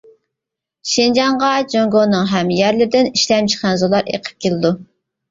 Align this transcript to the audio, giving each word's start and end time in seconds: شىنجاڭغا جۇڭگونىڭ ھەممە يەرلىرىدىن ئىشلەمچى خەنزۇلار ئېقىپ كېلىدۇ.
شىنجاڭغا 0.91 1.49
جۇڭگونىڭ 1.73 2.25
ھەممە 2.31 2.57
يەرلىرىدىن 2.59 3.11
ئىشلەمچى 3.19 3.59
خەنزۇلار 3.65 4.09
ئېقىپ 4.15 4.41
كېلىدۇ. 4.47 4.73